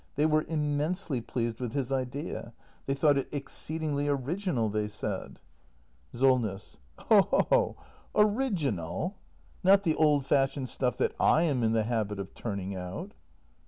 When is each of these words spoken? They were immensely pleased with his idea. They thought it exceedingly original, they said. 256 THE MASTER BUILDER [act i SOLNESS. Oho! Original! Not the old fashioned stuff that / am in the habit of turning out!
They 0.15 0.25
were 0.25 0.45
immensely 0.47 1.21
pleased 1.21 1.59
with 1.59 1.73
his 1.73 1.91
idea. 1.91 2.53
They 2.87 2.95
thought 2.95 3.19
it 3.19 3.31
exceedingly 3.31 4.07
original, 4.07 4.67
they 4.67 4.87
said. 4.87 5.39
256 6.13 6.79
THE 6.95 6.97
MASTER 6.97 7.05
BUILDER 7.07 7.25
[act 7.25 7.29
i 7.29 7.29
SOLNESS. 7.29 7.31
Oho! 7.51 7.75
Original! 8.15 9.15
Not 9.63 9.83
the 9.83 9.93
old 9.93 10.25
fashioned 10.25 10.69
stuff 10.69 10.97
that 10.97 11.13
/ 11.19 11.19
am 11.39 11.61
in 11.61 11.73
the 11.73 11.83
habit 11.83 12.17
of 12.17 12.33
turning 12.33 12.75
out! 12.75 13.11